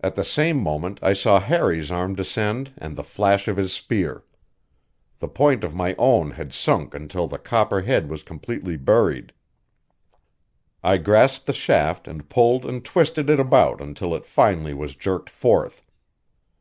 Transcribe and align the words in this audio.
At 0.00 0.14
the 0.14 0.24
same 0.24 0.56
moment 0.62 1.00
I 1.02 1.12
saw 1.12 1.40
Harry's 1.40 1.90
arm 1.90 2.14
descend 2.14 2.74
and 2.78 2.94
the 2.94 3.02
flash 3.02 3.48
of 3.48 3.56
his 3.56 3.72
spear. 3.72 4.22
The 5.18 5.26
point 5.26 5.64
of 5.64 5.74
my 5.74 5.96
own 5.98 6.30
had 6.30 6.52
sunk 6.54 6.94
until 6.94 7.26
the 7.26 7.38
copper 7.38 7.80
head 7.80 8.08
was 8.08 8.22
completely 8.22 8.76
buried. 8.76 9.32
I 10.84 10.98
grasped 10.98 11.46
the 11.46 11.52
shaft 11.52 12.06
and 12.06 12.28
pulled 12.28 12.64
and 12.66 12.84
twisted 12.84 13.28
it 13.28 13.40
about 13.40 13.80
until 13.80 14.14
it 14.14 14.24
finally 14.24 14.74
was 14.74 14.94
jerked 14.94 15.28
forth. 15.28 15.90